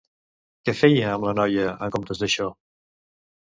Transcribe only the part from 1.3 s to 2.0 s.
noia, en